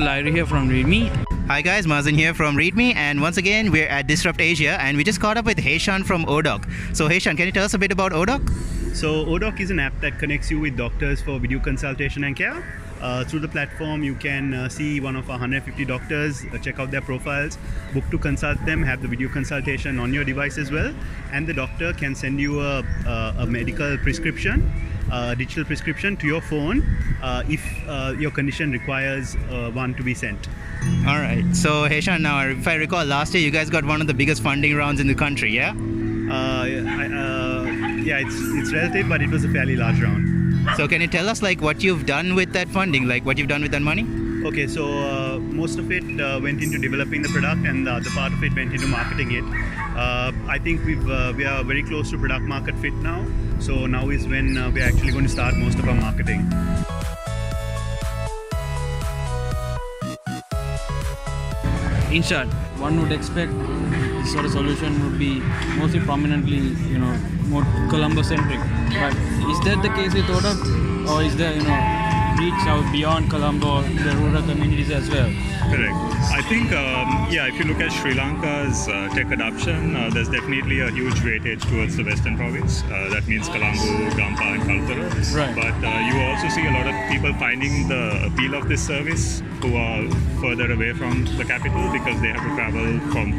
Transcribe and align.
Lyra 0.00 0.30
here 0.30 0.46
from 0.46 0.70
ReadMe. 0.70 1.10
Hi 1.48 1.60
guys, 1.60 1.86
Mazen 1.86 2.14
here 2.14 2.32
from 2.32 2.56
ReadMe, 2.56 2.94
and 2.96 3.20
once 3.20 3.36
again 3.36 3.70
we're 3.70 3.88
at 3.88 4.06
Disrupt 4.06 4.40
Asia, 4.40 4.80
and 4.80 4.96
we 4.96 5.04
just 5.04 5.20
caught 5.20 5.36
up 5.36 5.44
with 5.44 5.58
Heshan 5.58 6.02
from 6.04 6.24
ODoc. 6.24 6.64
So 6.96 7.08
Heshan, 7.08 7.36
can 7.36 7.44
you 7.44 7.52
tell 7.52 7.64
us 7.64 7.74
a 7.74 7.78
bit 7.78 7.92
about 7.92 8.12
ODoc? 8.12 8.96
So 8.96 9.26
ODoc 9.26 9.60
is 9.60 9.70
an 9.70 9.78
app 9.78 10.00
that 10.00 10.18
connects 10.18 10.50
you 10.50 10.60
with 10.60 10.78
doctors 10.78 11.20
for 11.20 11.38
video 11.38 11.60
consultation 11.60 12.24
and 12.24 12.34
care. 12.34 12.64
Uh, 13.02 13.24
through 13.24 13.40
the 13.40 13.48
platform, 13.48 14.02
you 14.02 14.14
can 14.14 14.54
uh, 14.54 14.68
see 14.68 15.00
one 15.00 15.14
of 15.14 15.28
our 15.28 15.34
150 15.34 15.84
doctors, 15.84 16.42
uh, 16.54 16.58
check 16.58 16.78
out 16.78 16.90
their 16.90 17.02
profiles, 17.02 17.58
book 17.92 18.04
to 18.10 18.16
consult 18.16 18.64
them, 18.64 18.82
have 18.82 19.02
the 19.02 19.08
video 19.08 19.28
consultation 19.28 19.98
on 19.98 20.14
your 20.14 20.24
device 20.24 20.56
as 20.56 20.70
well, 20.70 20.94
and 21.32 21.46
the 21.46 21.52
doctor 21.52 21.92
can 21.92 22.14
send 22.14 22.40
you 22.40 22.60
a, 22.60 22.82
a, 23.06 23.34
a 23.40 23.46
medical 23.46 23.98
prescription, 23.98 24.72
a 25.12 25.36
digital 25.36 25.64
prescription 25.64 26.16
to 26.16 26.26
your 26.26 26.40
phone 26.40 26.82
uh, 27.22 27.42
if 27.48 27.62
uh, 27.86 28.14
your 28.18 28.30
condition 28.30 28.72
requires 28.72 29.36
uh, 29.36 29.70
one 29.70 29.94
to 29.94 30.02
be 30.02 30.14
sent. 30.14 30.48
All 31.06 31.18
right. 31.18 31.44
So 31.54 31.88
Heshan, 31.88 32.20
now 32.22 32.40
if 32.46 32.66
I 32.66 32.74
recall, 32.74 33.04
last 33.04 33.34
year 33.34 33.42
you 33.42 33.50
guys 33.50 33.70
got 33.70 33.84
one 33.84 34.00
of 34.00 34.06
the 34.06 34.14
biggest 34.14 34.42
funding 34.42 34.74
rounds 34.74 35.00
in 35.00 35.06
the 35.06 35.14
country, 35.14 35.52
yeah? 35.52 35.74
Uh, 36.30 36.64
I, 36.64 37.06
uh, 37.06 37.64
yeah, 38.02 38.18
it's 38.18 38.34
it's 38.58 38.72
relative, 38.72 39.08
but 39.08 39.20
it 39.20 39.28
was 39.28 39.44
a 39.44 39.50
fairly 39.50 39.76
large 39.76 40.00
round. 40.00 40.76
So 40.76 40.88
can 40.88 41.00
you 41.00 41.08
tell 41.08 41.28
us 41.28 41.42
like 41.42 41.60
what 41.60 41.82
you've 41.82 42.06
done 42.06 42.34
with 42.34 42.52
that 42.54 42.68
funding, 42.68 43.06
like 43.06 43.24
what 43.26 43.36
you've 43.36 43.48
done 43.48 43.62
with 43.62 43.72
that 43.72 43.82
money? 43.82 44.06
Okay, 44.46 44.66
so 44.66 44.86
uh, 44.86 45.38
most 45.38 45.78
of 45.78 45.92
it 45.92 46.02
uh, 46.20 46.40
went 46.42 46.62
into 46.62 46.78
developing 46.78 47.22
the 47.22 47.28
product, 47.28 47.66
and 47.66 47.86
the 47.86 47.92
other 47.92 48.10
part 48.10 48.32
of 48.32 48.42
it 48.42 48.54
went 48.56 48.72
into 48.72 48.86
marketing 48.86 49.32
it. 49.32 49.44
Uh, 49.96 50.32
I 50.48 50.58
think 50.58 50.84
we've 50.84 51.08
uh, 51.08 51.32
we 51.36 51.44
are 51.44 51.62
very 51.62 51.82
close 51.82 52.10
to 52.10 52.18
product 52.18 52.44
market 52.44 52.76
fit 52.78 52.94
now. 52.94 53.24
So 53.62 53.86
now 53.86 54.08
is 54.10 54.26
when 54.26 54.58
uh, 54.58 54.72
we're 54.74 54.84
actually 54.84 55.12
going 55.12 55.22
to 55.22 55.30
start 55.30 55.56
most 55.56 55.78
of 55.78 55.88
our 55.88 55.94
marketing. 55.94 56.40
In 62.10 62.24
short, 62.24 62.48
one 62.82 63.00
would 63.00 63.12
expect 63.12 63.52
this 63.52 64.32
sort 64.32 64.46
of 64.46 64.50
solution 64.50 65.00
would 65.04 65.16
be 65.16 65.38
mostly 65.78 66.00
prominently, 66.00 66.58
you 66.90 66.98
know, 66.98 67.16
more 67.46 67.62
Colombo 67.88 68.22
centric. 68.22 68.58
But 68.98 69.14
is 69.52 69.60
that 69.60 69.78
the 69.80 69.90
case 69.90 70.12
with 70.12 70.24
ODoc? 70.24 71.08
Or 71.08 71.22
is 71.22 71.36
there, 71.36 71.54
you 71.54 71.62
know, 71.62 71.78
reach 72.40 72.66
out 72.66 72.90
beyond 72.90 73.30
Colombo, 73.30 73.82
the 73.82 74.16
rural 74.16 74.42
communities 74.42 74.90
as 74.90 75.08
well? 75.08 75.30
Correct. 75.70 75.94
I 76.32 76.42
think, 76.48 76.72
um, 76.72 77.28
yeah, 77.30 77.46
if 77.46 77.58
you 77.58 77.64
look 77.64 77.80
at 77.80 77.92
Sri 77.92 78.14
Lanka's 78.14 78.88
uh, 78.88 79.08
tech 79.14 79.30
adoption, 79.30 79.94
uh, 79.94 80.10
there's 80.10 80.28
definitely 80.28 80.80
a 80.80 80.90
huge 80.90 81.14
weightage 81.20 81.62
towards 81.68 81.96
the 81.96 82.04
Western 82.04 82.36
province. 82.36 82.82
Uh, 82.84 83.08
that 83.10 83.26
means 83.28 83.48
Colombo, 83.48 84.10
Gampaha, 84.16 84.54
and 84.54 84.62
Kalutara. 84.62 85.08
Right. 85.34 85.54
But 85.54 85.78
uh, 85.86 85.98
you 86.08 86.20
also 86.22 86.48
see 86.48 86.66
a 86.66 86.72
lot 86.72 86.86
of 86.86 86.94
people 87.10 87.32
finding 87.34 87.88
the 87.88 88.26
appeal 88.26 88.54
of 88.54 88.68
this 88.68 88.84
service 88.86 89.42
who 89.60 89.76
are 89.76 90.08
further 90.40 90.72
away 90.72 90.92
from 90.92 91.24
the 91.36 91.44
capital 91.44 91.90
because 91.92 92.20
they 92.20 92.28
have 92.28 92.42
to 92.42 92.54
travel 92.56 92.98
from, 93.12 93.32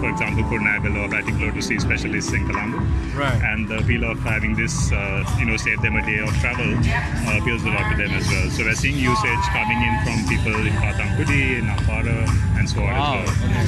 for 0.00 0.10
example, 0.10 0.42
Kurunegala 0.44 1.06
or 1.06 1.08
Batticaloa 1.08 1.54
to 1.54 1.62
see 1.62 1.78
specialists 1.78 2.32
in 2.32 2.46
Colombo. 2.48 2.78
Right. 3.16 3.40
And 3.42 3.68
the 3.68 3.78
appeal 3.78 4.04
of 4.04 4.18
having 4.20 4.56
this, 4.56 4.90
uh, 4.90 5.24
you 5.38 5.44
know, 5.44 5.56
save 5.56 5.80
them 5.82 5.96
a 5.96 6.04
day 6.04 6.18
of 6.18 6.30
travel 6.40 6.66
uh, 6.66 7.38
appeals 7.38 7.62
a 7.62 7.70
lot 7.70 7.90
to 7.90 7.96
them 7.96 8.10
as 8.10 8.26
well. 8.28 8.50
So 8.50 8.64
we're 8.64 8.74
seeing 8.74 8.96
usage 8.96 9.44
coming 9.54 9.78
in 9.78 9.94
from 10.02 10.16
people 10.28 10.54
in 10.66 10.72
Pathangudi, 10.74 11.58
in 11.58 11.67
Ampara, 11.68 12.18
and 12.58 12.68
so 12.68 12.80
on 12.82 12.94
Wow. 12.94 13.22
well. 13.24 13.28
Okay. 13.44 13.66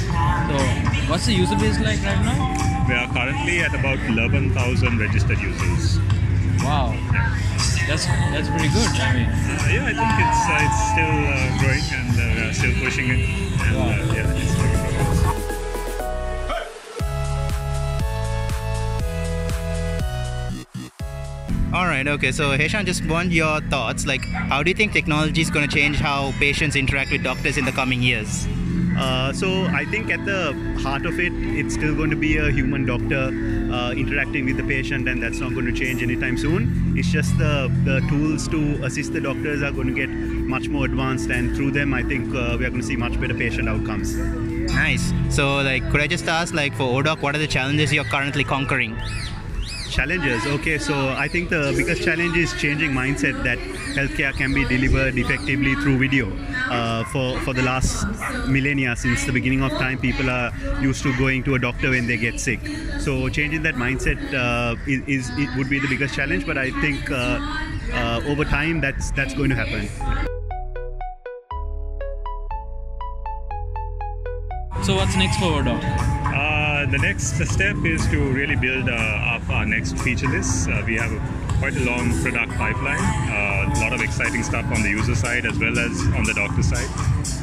So, 0.48 1.10
what's 1.10 1.26
the 1.26 1.32
user 1.34 1.56
base 1.56 1.78
like 1.80 2.00
right 2.02 2.22
now? 2.24 2.86
We 2.88 2.94
are 2.94 3.08
currently 3.12 3.60
at 3.60 3.74
about 3.74 3.98
11,000 4.08 4.98
registered 4.98 5.38
users. 5.38 5.98
Wow. 6.64 6.94
That's 7.88 8.06
that's 8.06 8.48
pretty 8.48 8.68
good. 8.68 8.90
I 9.00 9.12
mean, 9.14 9.26
Uh, 9.26 9.66
yeah, 9.74 9.90
I 9.90 9.94
think 9.98 10.12
it's 10.22 10.42
uh, 10.46 10.66
it's 10.66 10.80
still 10.94 11.16
uh, 11.26 11.58
growing 11.60 11.86
and 11.98 12.12
uh, 12.14 12.22
we 12.36 12.40
are 12.48 12.54
still 12.54 12.74
pushing 12.84 13.06
it. 13.10 13.20
And 13.66 13.76
Wow. 13.76 13.90
uh, 13.90 14.14
yeah, 14.14 14.28
All 21.73 21.86
right. 21.86 22.07
Okay. 22.07 22.33
So 22.33 22.57
Heshan, 22.58 22.85
just 22.85 23.05
want 23.07 23.31
your 23.31 23.61
thoughts. 23.63 24.07
Like, 24.07 24.25
how 24.25 24.63
do 24.63 24.70
you 24.70 24.75
think 24.75 24.92
technology 24.92 25.41
is 25.41 25.51
going 25.51 25.69
to 25.69 25.75
change 25.75 25.97
how 25.98 26.33
patients 26.39 26.75
interact 26.75 27.13
with 27.13 27.23
doctors 27.23 27.57
in 27.57 27.64
the 27.64 27.73
coming 27.73 28.03
years? 28.03 28.47
Uh, 28.98 29.33
so 29.33 29.67
I 29.67 29.85
think 29.85 30.11
at 30.11 30.25
the 30.27 30.53
heart 30.83 31.07
of 31.07 31.19
it, 31.20 31.33
it's 31.33 31.75
still 31.75 31.95
going 31.95 32.11
to 32.11 32.17
be 32.17 32.36
a 32.36 32.51
human 32.51 32.85
doctor 32.85 33.29
uh, 33.73 33.92
interacting 33.92 34.45
with 34.45 34.57
the 34.57 34.64
patient, 34.64 35.08
and 35.08 35.23
that's 35.23 35.39
not 35.39 35.55
going 35.55 35.64
to 35.67 35.73
change 35.73 36.03
anytime 36.03 36.36
soon. 36.36 36.95
It's 36.98 37.08
just 37.08 37.39
the, 37.39 37.73
the 37.85 38.01
tools 38.08 38.48
to 38.48 38.85
assist 38.85 39.13
the 39.13 39.20
doctors 39.20 39.63
are 39.63 39.70
going 39.70 39.87
to 39.87 39.95
get 39.95 40.11
much 40.11 40.69
more 40.69 40.85
advanced, 40.85 41.31
and 41.31 41.57
through 41.57 41.70
them, 41.70 41.95
I 41.95 42.02
think 42.02 42.35
uh, 42.35 42.57
we 42.58 42.67
are 42.67 42.70
going 42.70 42.83
to 42.83 42.87
see 42.87 42.97
much 42.97 43.19
better 43.19 43.33
patient 43.33 43.69
outcomes. 43.69 44.17
Nice. 44.17 45.13
So, 45.31 45.63
like, 45.63 45.89
could 45.91 46.01
I 46.01 46.07
just 46.07 46.27
ask, 46.27 46.52
like, 46.52 46.75
for 46.75 46.83
ODoc, 46.83 47.23
what 47.23 47.35
are 47.35 47.39
the 47.39 47.47
challenges 47.47 47.92
you're 47.92 48.05
currently 48.05 48.45
conquering? 48.45 48.98
Challenges. 49.90 50.46
Okay, 50.46 50.78
so 50.78 50.95
I 51.11 51.27
think 51.27 51.51
the 51.51 51.74
biggest 51.77 52.02
challenge 52.02 52.36
is 52.36 52.52
changing 52.55 52.92
mindset 52.92 53.42
that 53.42 53.58
healthcare 53.98 54.33
can 54.33 54.55
be 54.55 54.64
delivered 54.64 55.18
effectively 55.18 55.74
through 55.77 55.98
video. 55.98 56.30
Uh, 56.70 57.05
for 57.05 57.39
for 57.40 57.52
the 57.52 57.62
last 57.62 58.06
millennia, 58.46 58.95
since 58.95 59.24
the 59.24 59.33
beginning 59.33 59.62
of 59.62 59.73
time, 59.73 59.98
people 59.98 60.30
are 60.30 60.52
used 60.80 61.02
to 61.02 61.17
going 61.18 61.42
to 61.42 61.56
a 61.56 61.58
doctor 61.58 61.90
when 61.90 62.06
they 62.06 62.17
get 62.17 62.39
sick. 62.39 62.61
So 63.01 63.28
changing 63.28 63.62
that 63.64 63.74
mindset 63.74 64.18
uh, 64.33 64.77
is, 64.86 65.02
is 65.06 65.30
it 65.36 65.51
would 65.56 65.68
be 65.68 65.80
the 65.80 65.89
biggest 65.89 66.14
challenge. 66.14 66.46
But 66.46 66.57
I 66.57 66.70
think 66.80 67.11
uh, 67.11 67.39
uh, 67.92 68.22
over 68.27 68.45
time, 68.45 68.80
that's 68.80 69.11
that's 69.12 69.34
going 69.34 69.51
to 69.51 69.57
happen. 69.57 69.90
so 74.83 74.96
what's 74.96 75.17
next 75.17 75.36
for 75.39 75.62
ODoc? 75.62 76.20
Uh, 76.80 76.86
the 76.86 76.96
next 76.96 77.36
step 77.45 77.77
is 77.85 78.07
to 78.07 78.18
really 78.33 78.57
build 78.57 78.89
uh, 78.89 79.35
up 79.35 79.46
our 79.51 79.67
next 79.67 79.98
feature 79.98 80.29
list. 80.29 80.67
Uh, 80.67 80.83
we 80.86 80.95
have 80.95 81.13
a, 81.13 81.58
quite 81.58 81.77
a 81.77 81.80
long 81.80 82.11
product 82.23 82.51
pipeline, 82.52 82.98
uh, 83.29 83.70
a 83.77 83.80
lot 83.80 83.92
of 83.92 84.01
exciting 84.01 84.42
stuff 84.42 84.64
on 84.73 84.83
the 84.83 84.89
user 84.89 85.14
side 85.14 85.45
as 85.45 85.58
well 85.58 85.79
as 85.79 86.01
on 86.17 86.24
the 86.24 86.33
doctor 86.33 86.63
side, 86.63 86.89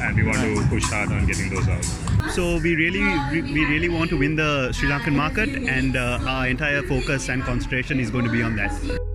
and 0.02 0.16
we 0.16 0.24
want 0.24 0.38
to 0.38 0.66
push 0.68 0.82
hard 0.86 1.12
on 1.12 1.24
getting 1.24 1.48
those 1.50 1.68
out. 1.68 1.84
So 2.32 2.58
we 2.58 2.74
really 2.74 3.04
we 3.52 3.64
really 3.64 3.88
want 3.88 4.10
to 4.10 4.18
win 4.18 4.34
the 4.34 4.72
Sri 4.72 4.88
Lankan 4.88 5.14
market, 5.14 5.50
and 5.50 5.94
uh, 5.94 6.18
our 6.26 6.48
entire 6.48 6.82
focus 6.82 7.28
and 7.28 7.40
concentration 7.44 8.00
is 8.00 8.10
going 8.10 8.24
to 8.24 8.32
be 8.32 8.42
on 8.42 8.56
that. 8.56 9.07